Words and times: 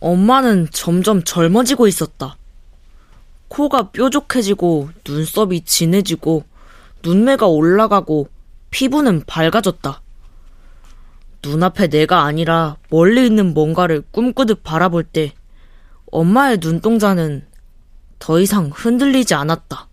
엄마는 0.00 0.68
점점 0.70 1.22
젊어지고 1.24 1.86
있었다. 1.88 2.36
코가 3.48 3.90
뾰족해지고 3.90 4.90
눈썹이 5.06 5.62
진해지고 5.62 6.44
눈매가 7.02 7.46
올라가고 7.46 8.28
피부는 8.70 9.22
밝아졌다. 9.26 10.02
눈앞에 11.42 11.88
내가 11.88 12.24
아니라 12.24 12.76
멀리 12.90 13.26
있는 13.26 13.54
뭔가를 13.54 14.02
꿈꾸듯 14.10 14.62
바라볼 14.62 15.04
때 15.04 15.32
엄마의 16.10 16.58
눈동자는 16.60 17.46
더 18.18 18.40
이상 18.40 18.70
흔들리지 18.72 19.34
않았다. 19.34 19.87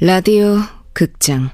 라디오 0.00 0.58
극장. 0.92 1.50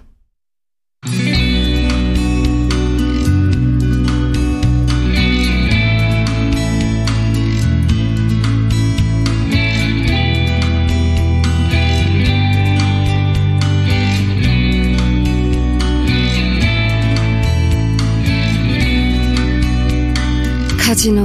카지노 20.79 21.23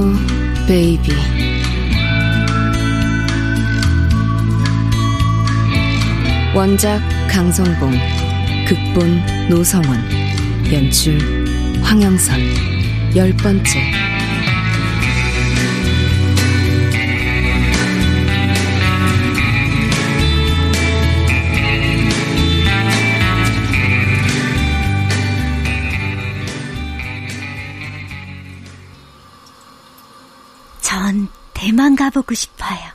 베이비 0.66 1.49
원작 6.60 7.00
강성봉 7.30 7.90
극본 8.68 9.48
노성원 9.48 9.98
연출 10.70 11.18
황영선 11.80 12.38
열 13.16 13.32
번째 13.32 13.80
전 30.82 31.26
대만 31.54 31.96
가보고 31.96 32.34
싶어요. 32.34 32.89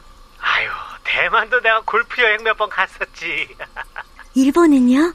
대만도 1.35 1.59
내가 1.61 1.81
골프 1.85 2.21
여행 2.21 2.41
몇 2.43 2.55
번 2.57 2.69
갔었지. 2.69 3.49
일본은요? 4.35 5.13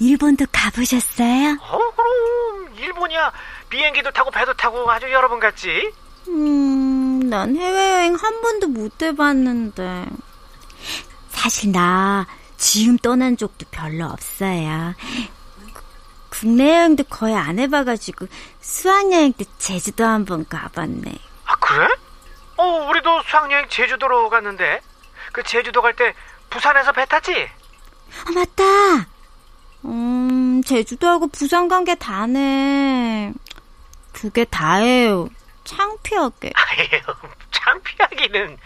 일본도 0.00 0.46
가보셨어요? 0.50 1.58
어, 1.60 1.78
그럼 1.94 2.74
일본이야. 2.78 3.30
비행기도 3.68 4.10
타고 4.10 4.30
배도 4.30 4.54
타고 4.54 4.90
아주 4.90 5.10
여러 5.12 5.28
번 5.28 5.38
갔지. 5.40 5.92
음, 6.28 7.28
난 7.28 7.54
해외여행 7.56 8.14
한 8.14 8.40
번도 8.40 8.68
못 8.68 9.02
해봤는데. 9.02 10.06
사실 11.28 11.72
나 11.72 12.26
지금 12.56 12.96
떠난 12.98 13.36
적도 13.36 13.66
별로 13.70 14.06
없어요. 14.06 14.94
국내 16.30 16.70
여행도 16.78 17.04
거의 17.04 17.34
안 17.34 17.58
해봐가지고 17.58 18.26
수학여행 18.60 19.34
때 19.34 19.44
제주도 19.58 20.04
한 20.04 20.24
번 20.24 20.46
가봤네. 20.48 21.12
아, 21.44 21.54
그래? 21.56 21.86
어, 22.56 22.86
우리도 22.88 23.22
수학여행 23.28 23.68
제주도로 23.68 24.30
갔는데. 24.30 24.80
그 25.34 25.42
제주도 25.42 25.82
갈 25.82 25.94
때 25.96 26.14
부산에서 26.48 26.92
배 26.92 27.04
탔지? 27.06 27.32
아, 28.24 28.30
맞다. 28.32 29.06
음, 29.84 30.62
제주도하고 30.64 31.26
부산 31.26 31.66
간 31.68 31.84
게 31.84 31.96
다네. 31.96 33.32
그게 34.12 34.44
다예요. 34.44 35.28
창피하게. 35.64 36.52
아유, 36.54 37.00
창피하기는. 37.50 38.56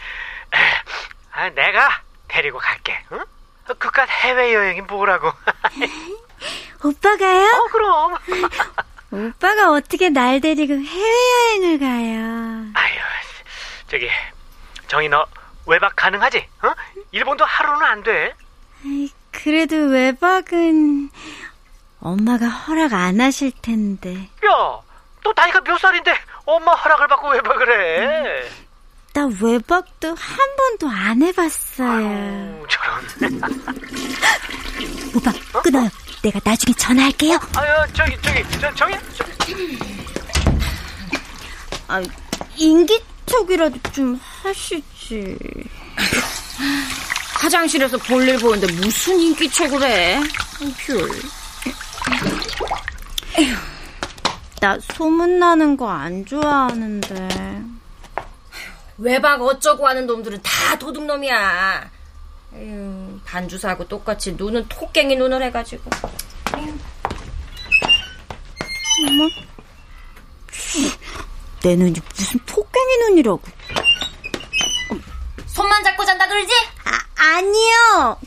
아, 1.33 1.49
내가 1.49 1.89
데리고 2.27 2.59
갈게, 2.59 3.03
응? 3.13 3.23
그깟 3.65 4.07
해외 4.07 4.53
여행이 4.53 4.81
뭐라고. 4.81 5.31
오빠가요? 6.85 7.47
어, 7.47 7.63
그럼. 7.71 8.15
오빠가 9.11 9.71
어떻게 9.71 10.09
날 10.09 10.39
데리고 10.39 10.73
해외 10.73 11.59
여행을 11.61 11.79
가요? 11.79 12.71
아유, 12.75 12.99
저기, 13.89 14.07
정희 14.87 15.09
너 15.09 15.25
외박 15.69 15.95
가능하지? 15.95 16.47
어? 16.63 16.73
일본도 17.11 17.45
하루는 17.45 17.85
안 17.85 18.03
돼. 18.03 18.33
그래도 19.31 19.75
외박은 19.75 21.09
엄마가 22.01 22.47
허락 22.47 22.93
안 22.93 23.21
하실 23.21 23.51
텐데. 23.61 24.29
야, 24.45 24.49
너 25.23 25.33
나이가 25.35 25.61
몇 25.61 25.77
살인데 25.77 26.13
엄마 26.45 26.73
허락을 26.73 27.07
받고 27.07 27.29
외박을 27.29 27.71
해? 27.71 28.49
나 29.13 29.29
외박도 29.41 30.09
한 30.15 30.55
번도 30.55 30.89
안 30.89 31.21
해봤어요. 31.21 32.07
아유, 32.07 32.67
저런. 32.67 33.05
오빠, 35.15 35.31
끊어요. 35.61 35.89
내가 36.23 36.39
나중에 36.43 36.73
전화할게요. 36.73 37.39
아유, 37.55 37.93
저기, 37.93 38.19
저기, 38.21 38.59
저, 38.59 38.73
정희, 38.73 38.95
저, 39.15 39.25
아, 41.87 42.01
인기척이라도 42.55 43.79
좀 43.91 44.19
하시 44.43 44.83
지. 45.09 45.35
화장실에서 47.41 47.97
볼일 47.97 48.37
보는데 48.37 48.71
무슨 48.73 49.19
인기척을 49.19 49.81
해? 49.81 50.19
별. 50.85 51.09
나 54.59 54.77
소문나는 54.93 55.77
거 55.77 55.87
안 55.89 56.23
좋아하는데. 56.25 57.63
외박 58.99 59.41
어쩌고 59.41 59.87
하는 59.87 60.05
놈들은 60.05 60.41
다 60.43 60.77
도둑놈이야. 60.77 61.89
에휴, 62.55 63.19
반주사하고 63.25 63.87
똑같이 63.87 64.33
눈은 64.33 64.67
토깽이 64.69 65.15
눈을 65.15 65.41
해가지고. 65.43 65.89
내 71.63 71.75
눈이 71.75 71.93
무슨 72.15 72.39
토깽이 72.45 72.97
눈이라고. 73.09 73.41
잔다 76.09 76.27
그러지? 76.27 76.51
아, 76.85 76.99
아니요. 77.35 78.17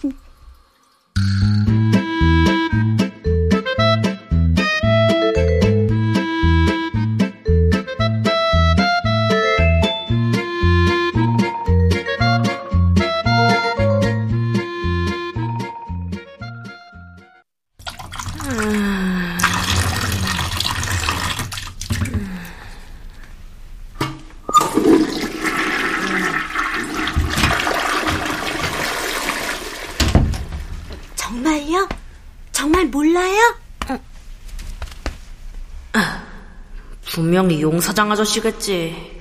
분명히 37.42 37.60
용사장 37.60 38.10
아저씨겠지. 38.12 39.20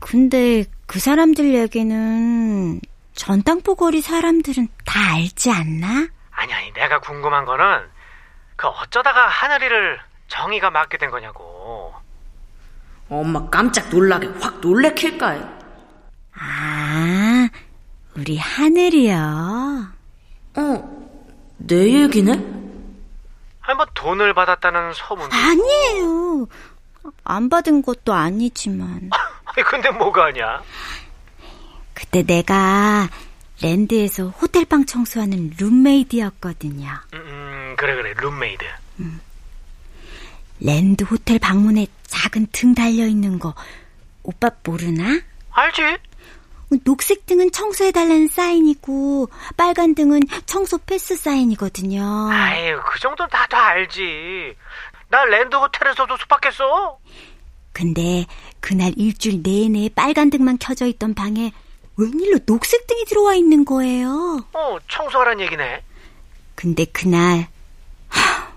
근데 0.00 0.64
그 0.86 0.98
사람들 0.98 1.54
얘기는 1.54 2.80
전당포거리 3.14 4.00
사람들은 4.00 4.68
다 4.84 5.14
알지 5.14 5.50
않나? 5.52 6.08
아니, 6.32 6.52
아니, 6.52 6.72
내가 6.72 6.98
궁금한 7.00 7.44
거는 7.44 7.64
그 8.56 8.66
어쩌다가 8.66 9.28
하늘이를 9.28 9.98
정희가 10.28 10.70
맡게 10.70 10.98
된 10.98 11.10
거냐고. 11.10 11.94
엄마 13.08 13.48
깜짝 13.50 13.88
놀라게 13.88 14.26
확 14.40 14.60
놀래킬까요? 14.60 15.48
아, 16.38 17.48
우리 18.16 18.36
하늘이요. 18.36 19.16
어, 20.56 21.08
내 21.58 22.02
얘기네? 22.02 22.32
아니, 22.32 23.76
뭐 23.76 23.86
돈을 23.94 24.34
받았다는 24.34 24.92
소문도. 24.92 25.34
아니에요. 25.34 26.46
안 27.24 27.48
받은 27.48 27.82
것도 27.82 28.12
아니지만. 28.12 29.10
아니, 29.44 29.64
근데 29.64 29.90
뭐가 29.90 30.26
아니야? 30.26 30.62
그때 31.94 32.22
내가 32.22 33.08
랜드에서 33.62 34.28
호텔방 34.28 34.84
청소하는 34.86 35.52
room 35.58 35.81
maid였거든요. 35.81 36.88
음, 37.14 37.18
음, 37.18 37.74
그래, 37.78 37.94
그래, 37.94 38.12
room 38.18 38.38
maid. 38.38 38.64
랜드 40.60 41.04
호텔 41.04 41.38
방문에 41.38 41.86
작은 42.06 42.46
등 42.52 42.74
달려 42.74 43.06
있는 43.06 43.38
거 43.38 43.54
오빠 44.22 44.50
모르나? 44.64 45.20
알지? 45.52 45.82
녹색 46.84 47.26
등은 47.26 47.52
청소해달라는 47.52 48.26
사인이고 48.28 49.28
빨간 49.56 49.94
등은 49.94 50.22
청소 50.46 50.78
패스 50.78 51.14
사인이거든요. 51.16 52.02
아유, 52.30 52.80
그 52.84 52.98
정도는 52.98 53.28
다, 53.30 53.46
다 53.48 53.66
알지. 53.66 54.56
나 55.08 55.24
랜드 55.24 55.56
호텔에서도 55.56 56.16
숙박했어. 56.16 56.98
근데 57.72 58.24
그날 58.60 58.92
일주일 58.96 59.42
내내 59.42 59.90
빨간 59.94 60.30
등만 60.30 60.58
켜져 60.58 60.86
있던 60.86 61.14
방에 61.14 61.52
웬일로 61.96 62.40
녹색 62.46 62.86
등이 62.86 63.04
들어와 63.04 63.34
있는 63.34 63.64
거예요. 63.64 64.46
어, 64.52 64.78
청소하란 64.88 65.40
얘기네. 65.40 65.82
근데 66.54 66.84
그날 66.86 67.48
하, 68.08 68.52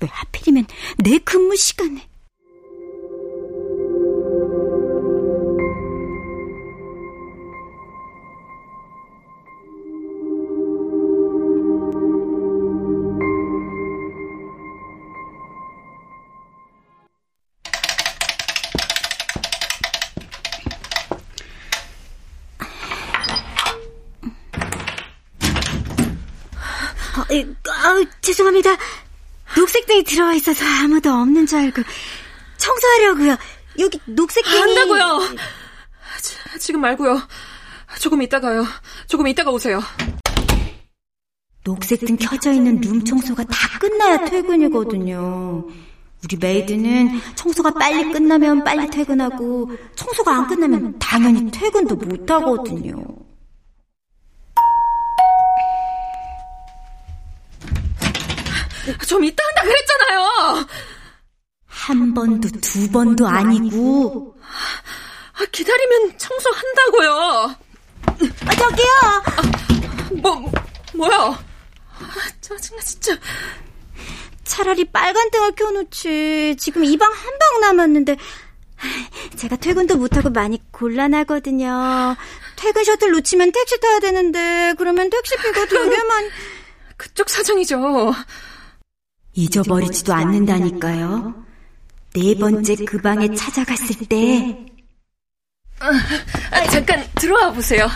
왜 0.00 0.08
하필이면 0.10 0.66
내 0.98 1.18
근무 1.18 1.56
시간에 1.56 2.06
어, 27.30 27.34
에, 27.34 27.46
아, 27.68 28.04
죄송합니다. 28.20 28.76
녹색등이 29.56 30.04
들어와 30.04 30.34
있어서 30.34 30.64
아무도 30.64 31.10
없는 31.10 31.46
줄 31.46 31.58
알고 31.58 31.82
청소하려고요. 32.58 33.36
여기 33.78 34.00
녹색등이 34.06 34.58
한다고요. 34.58 35.20
지- 36.22 36.58
지금 36.60 36.80
말고요. 36.80 37.20
조금 38.00 38.22
이따가요. 38.22 38.64
조금 39.08 39.26
이따가 39.28 39.50
오세요. 39.50 39.80
녹색등 41.64 42.16
켜져 42.16 42.52
있는 42.52 42.80
룸 42.80 43.04
청소가 43.04 43.44
다 43.44 43.78
끝나야 43.80 44.24
퇴근이거든요. 44.24 45.66
우리 46.24 46.36
maid는 46.38 47.20
청소가 47.34 47.72
빨리 47.72 48.10
끝나면 48.12 48.64
빨리 48.64 48.88
퇴근하고 48.88 49.70
청소가 49.96 50.34
안 50.34 50.46
끝나면 50.46 50.98
당연히 50.98 51.50
퇴근도 51.50 51.96
못 51.96 52.30
하거든요. 52.30 52.94
좀 59.06 59.24
이따 59.24 59.42
한다 59.44 59.62
그랬잖아요. 59.62 60.66
한 61.66 62.14
번도 62.14 62.48
두 62.60 62.90
번도 62.90 63.26
아니고 63.26 64.36
아, 65.38 65.44
기다리면 65.52 66.18
청소한다고요. 66.18 67.56
아, 68.06 68.54
저기요. 68.54 70.20
뭐, 70.22 70.36
뭐 70.40 70.52
뭐야? 70.94 71.16
아, 71.18 72.06
짜증나 72.40 72.80
진짜. 72.82 73.16
차라리 74.44 74.84
빨간 74.84 75.30
등을 75.30 75.52
켜놓지. 75.54 76.56
지금 76.58 76.84
이 76.84 76.96
방 76.96 77.10
한 77.12 77.38
방 77.38 77.60
남았는데 77.60 78.16
제가 79.36 79.56
퇴근도 79.56 79.96
못하고 79.96 80.30
많이 80.30 80.60
곤란하거든요. 80.70 82.16
퇴근 82.56 82.84
셔틀 82.84 83.10
놓치면 83.10 83.52
택시 83.52 83.78
타야 83.80 83.98
되는데 84.00 84.74
그러면 84.78 85.10
택시비가 85.10 85.66
되게만 85.66 86.30
그쪽 86.96 87.28
사정이죠. 87.28 88.14
잊어버리지도 89.36 90.12
않는다니까요. 90.12 91.34
네 92.14 92.34
번째 92.38 92.74
그 92.86 93.00
방에 93.00 93.34
찾아갔을 93.34 94.06
때 94.08 94.66
아, 95.78 96.66
잠깐 96.70 97.06
들어와 97.16 97.52
보세요. 97.52 97.86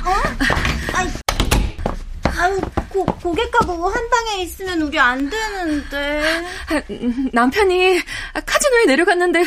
아유, 2.40 2.60
고, 2.90 3.04
고객하고 3.04 3.88
한 3.88 4.10
방에 4.10 4.42
있으면 4.42 4.82
우리 4.82 4.98
안 4.98 5.28
되는데. 5.28 6.44
아, 6.68 6.82
음, 6.90 7.30
남편이 7.32 8.00
카지노에 8.46 8.84
내려갔는데 8.86 9.44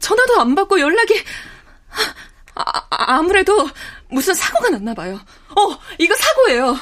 전화도 0.00 0.40
안 0.40 0.54
받고 0.54 0.80
연락이 0.80 1.14
아, 2.54 2.62
아, 2.64 2.86
아무래도 2.90 3.68
무슨 4.08 4.34
사고가 4.34 4.70
났나 4.70 4.94
봐요. 4.94 5.20
어, 5.50 5.78
이거 5.98 6.14
사고예요. 6.14 6.76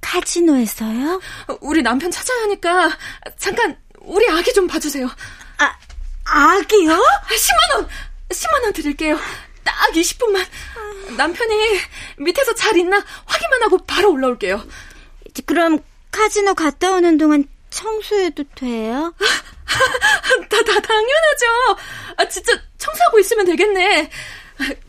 카지노에서요? 0.00 1.20
우리 1.60 1.82
남편 1.82 2.10
찾아야 2.10 2.42
하니까 2.42 2.90
잠깐 3.36 3.76
우리 4.00 4.28
아기 4.30 4.52
좀 4.52 4.66
봐주세요. 4.66 5.08
아, 5.58 5.76
아기요? 6.24 6.92
10만 6.92 7.74
원, 7.74 7.88
10만 8.28 8.62
원 8.64 8.72
드릴게요. 8.72 9.18
딱 9.64 9.74
20분만. 9.92 10.44
남편이 11.16 11.54
밑에서 12.18 12.54
잘 12.54 12.76
있나 12.76 13.04
확인만 13.24 13.62
하고 13.64 13.78
바로 13.78 14.12
올라올게요. 14.12 14.64
그럼 15.46 15.78
카지노 16.12 16.54
갔다 16.54 16.92
오는 16.92 17.18
동안 17.18 17.44
청소해도 17.70 18.44
돼요? 18.54 19.12
다, 20.48 20.62
다, 20.62 20.80
당연하죠. 20.80 21.76
아, 22.16 22.28
진짜 22.28 22.52
청소하고 22.78 23.18
있으면 23.20 23.46
되겠네. 23.46 24.10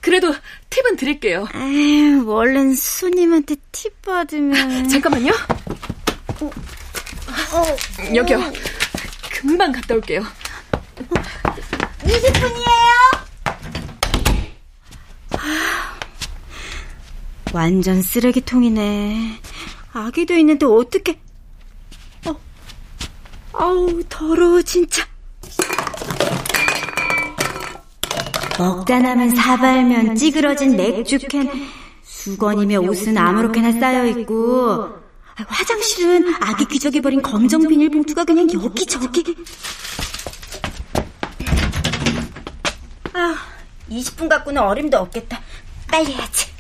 그래도 0.02 0.34
팁은 0.70 0.96
드릴게요. 0.98 1.48
에휴, 1.56 2.26
원래는 2.26 2.76
손님한테 2.76 3.56
팁 3.72 4.02
받으면. 4.02 4.88
잠깐만요. 4.90 5.32
여기요. 8.16 8.52
금방 9.42 9.72
갔다 9.72 9.96
올게요. 9.96 10.22
20분이에요? 12.04 12.62
완전 17.52 18.04
쓰레기통이네. 18.04 19.40
아기도 19.94 20.36
있는데 20.36 20.68
어떻게? 20.68 21.20
어, 22.28 22.36
아우 23.54 24.04
더러워 24.08 24.62
진짜. 24.62 25.04
먹다 28.60 29.00
남은 29.00 29.36
사발면 29.36 30.16
찌그러진 30.18 30.78
맥주캔, 30.78 31.50
수건이며 32.04 32.82
옷은 32.82 33.18
아무렇게나 33.18 33.72
쌓여 33.80 34.06
있고. 34.06 35.01
아, 35.42 35.46
화장실은 35.48 36.34
아기 36.40 36.66
기저귀 36.66 37.02
버린 37.02 37.22
검정 37.22 37.68
비닐봉투가 37.68 38.26
그냥 38.26 38.52
여기저기. 38.54 39.36
아, 43.14 43.36
20분 43.90 44.30
갖고는 44.30 44.62
어림도 44.62 44.98
없겠다. 44.98 45.42
빨리 45.88 46.14
해야지. 46.14 46.51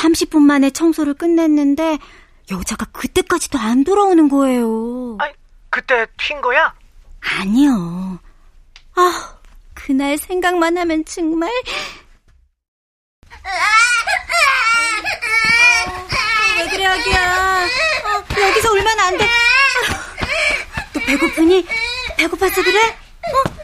(30분) 0.00 0.40
만에 0.40 0.70
청소를 0.70 1.12
끝냈는데 1.14 1.98
여자가 2.50 2.86
그때까지도 2.86 3.58
안 3.58 3.84
돌아오는 3.84 4.28
거예요. 4.28 5.16
아니, 5.20 5.32
그때 5.68 6.06
튄 6.16 6.40
거야? 6.40 6.72
아니요. 7.20 8.18
아, 8.96 9.34
그날 9.74 10.16
생각만 10.16 10.78
하면 10.78 11.04
정말. 11.04 11.50
왜 16.58 16.68
그래, 16.70 16.86
아기야? 16.86 17.68
어, 18.06 18.40
여기서 18.48 18.72
울면 18.72 19.00
안 19.00 19.18
돼. 19.18 19.26
너 20.94 21.00
배고프니? 21.06 21.66
배고파서 22.16 22.62
그래? 22.62 22.78
어? 22.88 23.60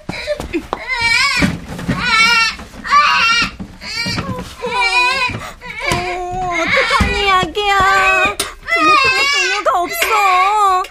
어, 5.93 6.51
어떡하니, 6.63 7.16
아기야. 7.29 8.37
부모통에 8.37 9.19
부모가 9.33 9.81
없어. 9.81 10.83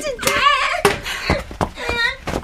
진짜. 0.00 0.34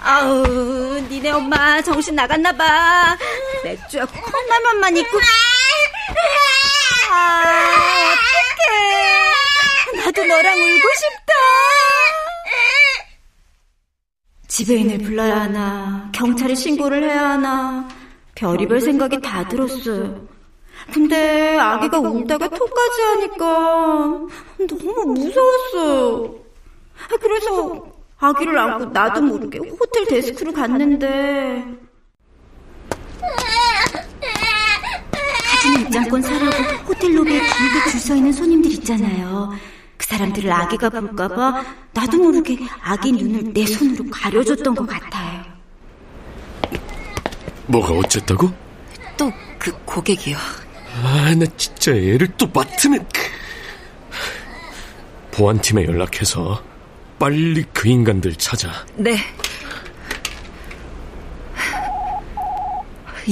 아우, 0.01 1.01
니네 1.09 1.31
엄마 1.31 1.81
정신 1.83 2.15
나갔나봐. 2.15 3.17
맥주야 3.65 4.05
컵라면만 4.07 4.97
있고. 4.99 5.19
아, 7.11 8.15
어떡해. 9.93 10.05
나도 10.05 10.25
너랑 10.25 10.59
울고 10.59 10.89
싶다. 10.99 11.33
지배인을 14.49 14.99
불러야 14.99 15.43
하나, 15.43 16.11
경찰에 16.13 16.55
신고를 16.55 17.05
해야 17.05 17.31
하나, 17.31 17.89
별의별 18.35 18.81
생각이 18.83 19.21
다 19.23 19.47
들었어요. 19.49 20.29
근데 20.93 21.59
아기가 21.59 21.99
울다가 22.01 22.49
토까지 22.49 23.03
하니까 23.03 23.47
너무 24.69 25.13
무서웠어요. 25.15 26.35
그래서 27.21 27.87
아기를 28.19 28.59
안고 28.59 28.85
나도 28.87 29.21
모르게 29.23 29.59
호텔 29.59 30.07
데스크로 30.07 30.53
갔는데 30.53 31.65
카지는 35.51 35.81
입장권 35.83 36.23
사려고 36.23 36.57
호텔 36.89 37.17
로비에 37.17 37.41
길게 37.41 37.91
줄 37.91 38.01
서 38.01 38.15
있는 38.17 38.33
손님들 38.33 38.71
있잖아요. 38.73 39.53
그 39.97 40.07
사람들을 40.07 40.51
아기가 40.51 40.91
볼까봐 40.91 41.65
나도 41.93 42.19
모르게 42.19 42.59
아기 42.83 43.13
눈을 43.13 43.53
내 43.53 43.65
손으로 43.67 44.05
가려줬던 44.11 44.75
것 44.75 44.87
같아요. 44.89 45.43
뭐가 47.67 47.93
어쨌다고? 47.95 48.51
또 49.17 49.31
그 49.59 49.71
고객이요. 49.85 50.37
아, 51.01 51.35
나 51.35 51.47
진짜 51.57 51.93
애를 51.93 52.29
또 52.37 52.47
맡으면. 52.53 53.07
보안팀에 55.33 55.85
연락해서 55.87 56.63
빨리 57.19 57.65
그 57.73 57.89
인간들 57.89 58.35
찾아. 58.37 58.85
네. 58.97 59.17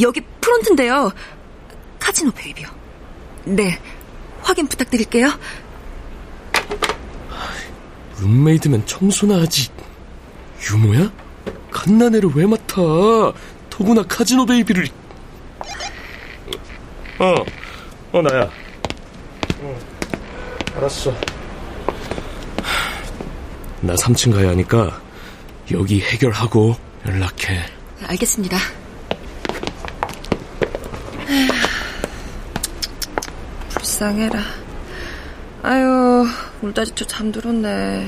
여기 0.00 0.20
프론트인데요. 0.40 1.12
카지노 1.98 2.30
베이비요. 2.30 2.68
네. 3.44 3.78
확인 4.42 4.66
부탁드릴게요. 4.66 5.28
룸메이드면 8.20 8.86
청소나 8.86 9.40
하지. 9.40 9.68
유모야? 10.70 11.10
갓난애를 11.70 12.30
왜 12.34 12.46
맡아? 12.46 12.76
더구나 13.68 14.02
카지노 14.04 14.46
베이비를. 14.46 14.88
어, 17.20 17.34
어, 18.12 18.22
나야. 18.22 18.50
어, 19.60 19.78
알았어. 20.76 21.14
나 23.82 23.94
3층 23.94 24.32
가야 24.32 24.48
하니까 24.50 24.98
여기 25.70 26.00
해결하고 26.00 26.74
연락해. 27.06 27.60
알겠습니다. 28.06 28.56
불쌍해라. 33.68 34.40
아유, 35.62 36.26
울다 36.62 36.86
지쳐 36.86 37.04
잠들었네. 37.04 38.06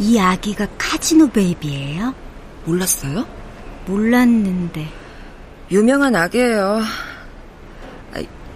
이 0.00 0.18
아기가 0.18 0.66
카지노 0.76 1.30
베이비예요? 1.30 2.12
몰랐어요? 2.64 3.24
몰랐는데. 3.86 4.88
유명한 5.70 6.16
아기예요. 6.16 6.80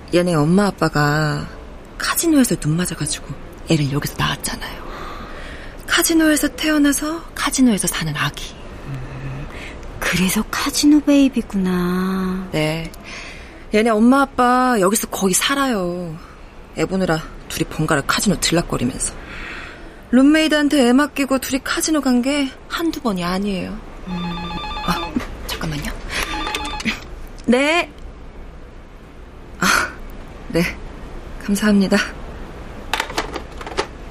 아, 0.06 0.10
얘네 0.14 0.34
엄마 0.34 0.66
아빠가 0.66 1.48
카지노에서 1.98 2.56
눈 2.56 2.76
맞아가지고 2.76 3.26
애를 3.70 3.90
여기서 3.92 4.14
낳았잖아요. 4.18 4.86
카지노에서 5.86 6.48
태어나서 6.48 7.24
카지노에서 7.34 7.86
사는 7.88 8.14
아기. 8.16 8.54
그래서 9.98 10.42
카지노 10.50 11.00
베이비구나. 11.00 12.48
네. 12.52 12.90
얘네 13.74 13.90
엄마 13.90 14.22
아빠 14.22 14.76
여기서 14.80 15.08
거의 15.08 15.34
살아요. 15.34 16.16
애 16.78 16.84
보느라 16.84 17.22
둘이 17.48 17.68
번갈아 17.68 18.02
카지노 18.02 18.38
들락거리면서. 18.40 19.14
룸메이드한테 20.12 20.88
애 20.88 20.92
맡기고 20.92 21.38
둘이 21.38 21.60
카지노 21.64 22.00
간 22.00 22.22
게 22.22 22.48
한두 22.68 23.00
번이 23.00 23.24
아니에요. 23.24 23.76
아, 24.06 25.12
잠깐만요. 25.48 25.92
네. 27.46 27.90
아, 30.56 30.58
네. 30.58 30.62
감사합니다. 31.44 31.98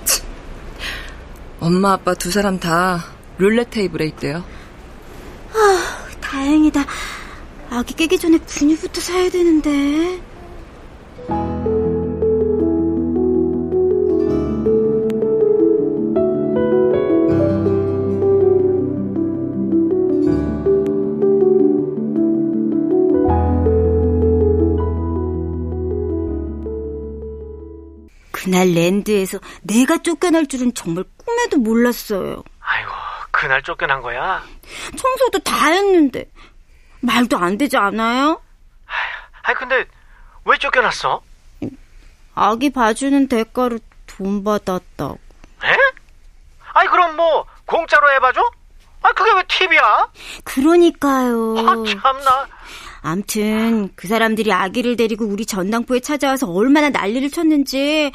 참. 0.06 0.28
엄마 1.60 1.94
아빠 1.94 2.14
두 2.14 2.30
사람 2.30 2.60
다 2.60 3.04
룰렛 3.40 3.72
테이블에 3.72 4.06
있대요. 4.08 4.44
다행이다. 6.22 6.86
아기 7.72 7.96
깨기 7.96 8.20
전에 8.20 8.38
분유부터 8.38 9.02
사야 9.02 9.30
되는데. 9.30 10.22
그날 28.56 28.74
랜드에서 28.74 29.40
내가 29.64 29.98
쫓겨날 29.98 30.46
줄은 30.46 30.74
정말 30.74 31.04
꿈에도 31.18 31.58
몰랐어요. 31.58 32.42
아이고, 32.62 32.92
그날 33.32 33.62
쫓겨난 33.62 34.02
거야? 34.02 34.42
청소도 34.96 35.40
다 35.40 35.72
했는데 35.72 36.32
말도 37.02 37.38
안 37.38 37.58
되지 37.58 37.76
않아요? 37.76 38.42
아이, 39.42 39.56
근데 39.56 39.86
왜 40.46 40.58
쫓겨났어? 40.58 41.22
아기 42.34 42.70
봐주는 42.70 43.28
대가로 43.28 43.80
돈 44.08 44.46
받았다고. 44.46 45.20
에? 45.66 45.76
아이, 46.76 46.88
그럼 46.88 47.18
뭐, 47.18 47.46
공짜로 47.66 48.10
해봐줘? 48.14 48.40
아, 49.02 49.12
그게 49.12 49.32
왜 49.34 49.44
팁이야? 49.50 50.08
그러니까요. 50.46 51.56
아, 51.58 51.64
참나. 52.02 52.48
암튼 53.02 53.90
그 53.96 54.08
사람들이 54.08 54.52
아기를 54.52 54.96
데리고 54.96 55.26
우리 55.26 55.46
전당포에 55.46 56.00
찾아와서 56.00 56.50
얼마나 56.50 56.90
난리를 56.90 57.30
쳤는지 57.30 58.12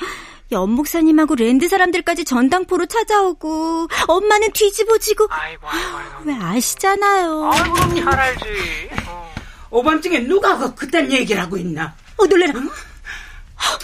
연 0.53 0.71
목사님하고 0.71 1.37
랜드 1.37 1.69
사람들까지 1.69 2.25
전당포로 2.25 2.87
찾아오고 2.87 3.89
엄마는 4.09 4.53
뒤집어지고 4.53 5.29
아이고, 5.31 5.69
아이고, 5.69 5.97
아이고. 5.97 6.15
왜 6.25 6.35
아시잖아요. 6.35 7.51
아이, 7.53 7.63
그럼 7.71 8.05
잘 8.05 8.21
알지. 8.21 8.91
어. 9.07 9.35
오밤중에 9.71 10.21
누가 10.21 10.59
그 10.59 10.75
그딴 10.75 11.13
얘기를 11.13 11.41
하고 11.41 11.57
있나? 11.57 11.95
어 12.17 12.27
놀래라. 12.27 12.53
어, 12.59 13.79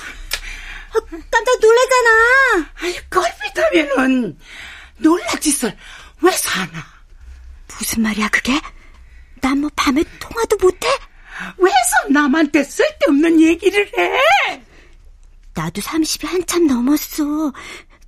깜짝 1.31 1.61
놀라잖아. 1.61 2.71
아이, 2.81 2.97
걸핏하면은 3.11 4.37
놀랄 4.99 5.41
짓을 5.41 5.77
왜 6.23 6.31
사나? 6.33 6.85
무슨 7.79 8.03
말이야 8.03 8.29
그게? 8.29 8.61
난 9.41 9.61
뭐 9.61 9.71
밤에 9.77 10.03
통화도 10.19 10.57
못해? 10.61 10.89
왜서 11.59 12.09
남한테 12.11 12.65
쓸데없는 12.65 13.41
얘기를 13.41 13.87
해? 13.99 14.21
나도 15.57 15.81
30이 15.81 16.27
한참 16.29 16.67
넘었어. 16.67 17.53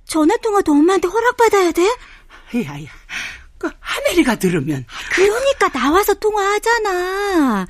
전화통화도 0.05 0.71
엄마한테 0.71 1.07
허락받아야 1.07 1.71
돼? 1.71 1.83
야야, 2.55 2.87
그 3.57 3.69
하늘이가 3.79 4.35
들으면 4.35 4.85
그러니까 5.11 5.69
나와서 5.69 6.13
통화하잖아. 6.15 7.67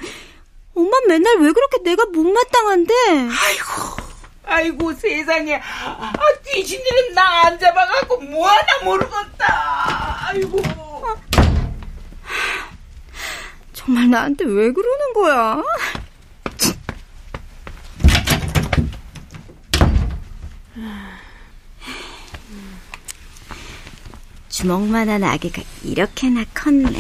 엄마 0.75 0.91
맨날 1.07 1.37
왜 1.39 1.51
그렇게 1.51 1.81
내가 1.83 2.05
못마땅한데? 2.05 2.93
아이고, 3.29 4.01
아이고 4.45 4.93
세상에, 4.93 5.55
아, 5.55 6.13
귀신들은 6.53 7.13
나 7.13 7.39
안 7.45 7.57
잡아갖고 7.59 8.17
뭐하나 8.21 8.83
모르겠다. 8.83 10.27
아이고. 10.27 10.61
정말 13.73 14.09
나한테 14.09 14.43
왜 14.45 14.71
그러는 14.71 15.13
거야? 15.13 15.63
주먹만한 24.49 25.23
아기가 25.23 25.61
이렇게나 25.83 26.43
컸네. 26.53 26.91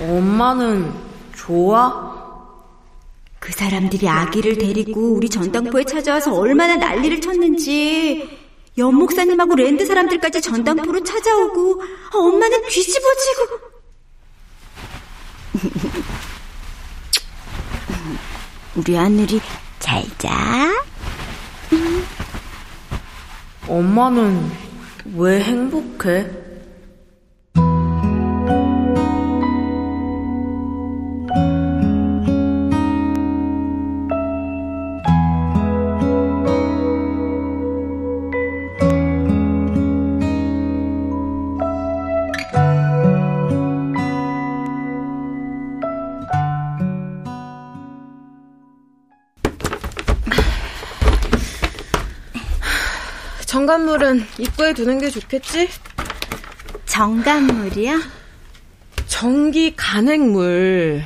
엄마는 0.00 0.94
좋아? 1.36 2.16
그 3.38 3.52
사람들이 3.52 4.08
아기를 4.08 4.58
데리고 4.58 5.14
우리 5.14 5.28
전당포에 5.28 5.84
찾아와서 5.84 6.34
얼마나 6.34 6.76
난리를 6.76 7.20
쳤는지 7.20 8.38
연 8.78 8.94
목사님하고 8.94 9.56
랜드 9.56 9.84
사람들까지 9.84 10.40
전당포로 10.40 11.02
찾아오고 11.02 11.82
엄마는 12.14 12.66
뒤집어지고 12.68 13.67
우리 18.78 18.94
하늘이 18.94 19.40
잘 19.80 20.04
자. 20.18 20.70
엄마는 23.66 24.52
왜 25.16 25.42
행복해? 25.42 26.47
정관물은 53.98 54.26
입구에 54.38 54.72
두는 54.72 55.00
게 55.00 55.10
좋겠지? 55.10 55.68
정관물이요? 56.86 58.00
전기 59.06 59.74
간행물. 59.76 61.02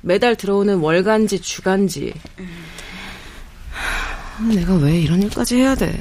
매달 0.00 0.34
들어오는 0.34 0.78
월간지, 0.78 1.40
주간지. 1.40 2.12
내가 4.52 4.74
왜 4.74 5.00
이런 5.00 5.22
일까지 5.22 5.56
해야 5.56 5.76
돼? 5.76 5.98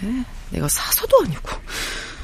내가 0.50 0.67
사서도 0.67 1.20
아니고. 1.24 1.51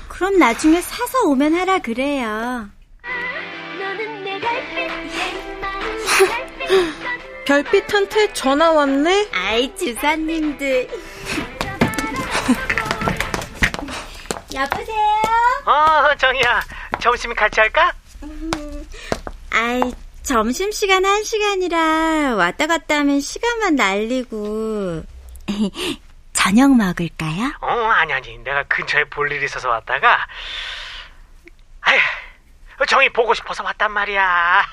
그럼 0.08 0.40
나중에 0.40 0.82
사서 0.82 1.28
오면 1.28 1.54
하라 1.54 1.80
그래요. 1.80 2.70
별빛한테 7.46 8.34
전화 8.34 8.72
왔네? 8.72 9.30
아이, 9.32 9.76
주사님들. 9.76 11.07
여보세요? 14.58 15.22
어, 15.66 16.16
정이야. 16.18 16.62
점심 17.00 17.34
같이 17.36 17.60
할까? 17.60 17.94
아이, 19.52 19.82
점심시간 20.24 21.06
한 21.06 21.24
시간이라 21.24 22.36
왔다 22.36 22.68
갔다 22.68 23.00
하면 23.00 23.20
시간만 23.20 23.76
날리고. 23.76 25.04
저녁 26.34 26.76
먹을까요? 26.76 27.54
어, 27.62 27.68
아니, 27.68 28.14
아니. 28.14 28.38
내가 28.40 28.64
근처에 28.64 29.04
볼 29.06 29.32
일이 29.32 29.46
있어서 29.46 29.70
왔다가. 29.70 30.26
아휴, 31.82 32.00
정이 32.88 33.10
보고 33.10 33.34
싶어서 33.34 33.64
왔단 33.64 33.92
말이야. 33.92 34.66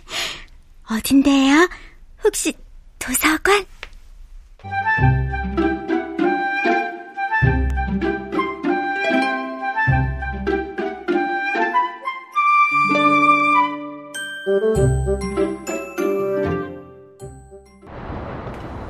어딘데요? 0.90 1.68
혹시 2.24 2.52
도서관? 2.98 3.64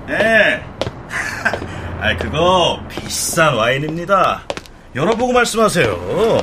네. 0.06 0.62
아, 2.00 2.16
그거 2.16 2.82
비싼 2.88 3.54
와인입니다. 3.54 4.42
열어보고 4.94 5.32
말씀하세요. 5.32 6.40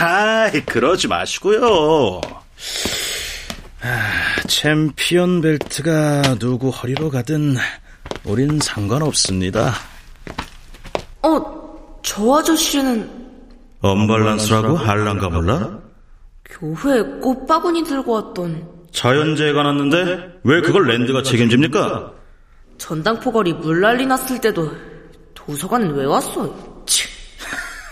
아이, 0.00 0.60
그러지 0.66 1.08
마시고요. 1.08 2.20
아, 3.82 4.42
챔피언 4.48 5.40
벨트가 5.40 6.36
누구 6.38 6.68
허리로 6.68 7.10
가든 7.10 7.56
우린 8.24 8.58
상관없습니다. 8.60 9.74
어, 11.22 11.98
저 12.02 12.38
아저씨는 12.38 13.21
언발란스라고 13.82 14.76
할란가 14.76 15.28
몰라? 15.28 15.78
교회에 16.44 17.02
꽃바구니 17.20 17.84
들고 17.84 18.12
왔던 18.12 18.68
자연재해가 18.92 19.62
났는데 19.62 20.40
왜 20.44 20.60
그걸 20.60 20.86
랜드가 20.86 21.22
책임집니까? 21.22 22.12
전당포걸이 22.78 23.54
물난리 23.54 24.06
났을 24.06 24.40
때도 24.40 24.72
도서관은 25.34 25.94
왜 25.94 26.04
왔어? 26.04 26.84
치. 26.86 27.08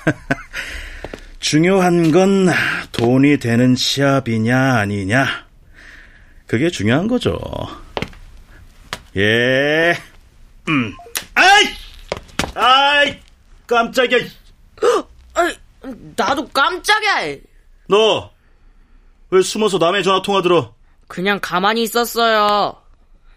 중요한 1.40 2.12
건 2.12 2.48
돈이 2.92 3.38
되는 3.38 3.74
시합이냐 3.74 4.74
아니냐 4.76 5.26
그게 6.46 6.68
중요한 6.70 7.08
거죠. 7.08 7.38
예. 9.16 9.96
음. 10.68 10.94
아이! 11.34 11.64
아이! 12.54 13.18
깜짝이야. 13.66 14.18
나도 16.16 16.48
깜짝이야. 16.48 17.36
너 17.88 18.30
왜 19.30 19.42
숨어서 19.42 19.78
남의 19.78 20.02
전화 20.02 20.20
통화 20.22 20.42
들어? 20.42 20.74
그냥 21.06 21.38
가만히 21.40 21.82
있었어요. 21.84 22.76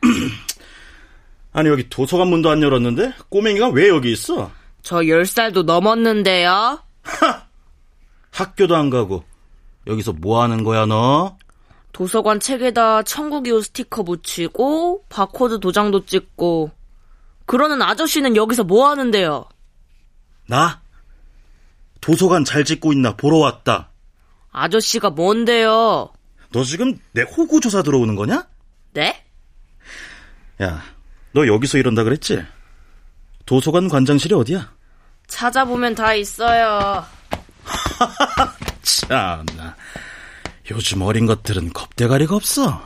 아니 1.54 1.70
여기 1.70 1.88
도서관 1.88 2.28
문도 2.30 2.50
안 2.50 2.62
열었는데 2.64 3.14
꼬맹이가 3.30 3.70
왜 3.70 3.88
여기 3.90 4.12
있어? 4.12 4.52
저 4.82 4.98
10살도 4.98 5.64
넘었는데요. 5.64 6.80
학교도 8.32 8.76
안 8.76 8.90
가고 8.90 9.24
여기서 9.86 10.14
뭐 10.14 10.42
하는 10.42 10.64
거야 10.64 10.86
너? 10.88 11.38
도서관 11.92 12.40
책에다 12.40 13.04
천국이호 13.04 13.62
스티커 13.62 14.02
붙이고 14.02 15.06
바코드 15.10 15.60
도장도 15.60 16.06
찍고 16.08 16.72
그러는 17.46 17.84
아저씨는 17.84 18.36
여기서 18.36 18.64
뭐 18.64 18.90
하는데요? 18.90 19.46
나? 20.48 20.82
도서관 22.04 22.44
잘 22.44 22.66
짓고 22.66 22.92
있나 22.92 23.16
보러 23.16 23.38
왔다. 23.38 23.90
아저씨가 24.52 25.10
뭔데요? 25.12 26.12
너 26.52 26.64
지금 26.66 27.00
내 27.14 27.22
호구 27.22 27.62
조사 27.62 27.82
들어오는 27.82 28.16
거냐? 28.18 28.46
네? 28.92 29.24
야, 30.62 30.84
너 31.32 31.48
여기서 31.48 31.78
이런다 31.78 32.04
그랬지? 32.04 32.44
도서관 33.46 33.88
관장실이 33.88 34.36
어디야? 34.36 34.74
찾아보면 35.28 35.96
다 35.96 36.14
있어요. 36.14 37.06
참나. 38.84 39.78
요즘 40.72 41.04
어린 41.04 41.26
것들은 41.26 41.72
겁대가리가 41.72 42.36
없어. 42.36 42.84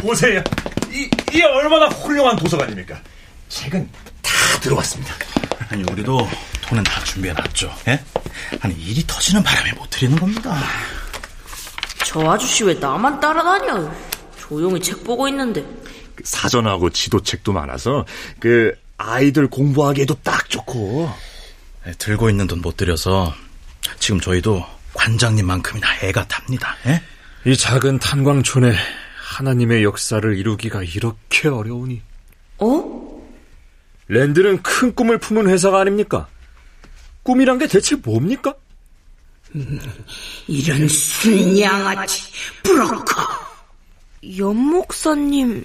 보세요. 0.00 0.42
이, 0.90 1.08
이 1.32 1.42
얼마나 1.42 1.86
훌륭한 1.86 2.36
도서관입니까? 2.36 3.00
책은 3.48 3.88
다 4.22 4.30
들어왔습니다. 4.60 5.14
아니, 5.68 5.82
우리도 5.90 6.28
돈은 6.62 6.82
다 6.84 7.02
준비해놨죠. 7.04 7.74
예? 7.88 8.02
아니, 8.60 8.74
일이 8.74 9.04
터지는 9.06 9.42
바람에 9.42 9.72
못 9.72 9.88
드리는 9.90 10.18
겁니다. 10.18 10.56
저 12.04 12.20
아저씨 12.28 12.64
왜 12.64 12.74
나만 12.74 13.20
따라다녀? 13.20 13.92
조용히 14.38 14.80
책 14.80 15.04
보고 15.04 15.28
있는데. 15.28 15.62
그 16.16 16.22
사전하고 16.24 16.90
지도책도 16.90 17.52
많아서 17.52 18.04
그 18.40 18.72
아이들 18.96 19.48
공부하기에도 19.48 20.16
딱 20.22 20.48
좋고. 20.50 21.12
예, 21.86 21.92
들고 21.92 22.28
있는 22.30 22.46
돈 22.46 22.60
못 22.60 22.76
들여서 22.76 23.32
지금 24.00 24.20
저희도 24.20 24.64
관장님만큼이나 24.94 25.86
애가 26.02 26.26
탑니다. 26.28 26.76
예? 26.86 27.02
이 27.46 27.56
작은 27.56 28.00
탄광촌에 28.00 28.74
하나님의 29.40 29.84
역사를 29.84 30.36
이루기가 30.36 30.82
이렇게 30.82 31.48
어려우니. 31.48 32.02
어? 32.58 33.22
랜드는 34.08 34.62
큰 34.62 34.94
꿈을 34.94 35.16
품은 35.18 35.48
회사가 35.48 35.80
아닙니까? 35.80 36.28
꿈이란 37.22 37.58
게 37.58 37.66
대체 37.66 37.96
뭡니까? 37.96 38.54
이런 40.46 40.86
순양아치 40.86 42.22
브로커. 42.62 43.14
연 44.38 44.56
목사님. 44.56 45.64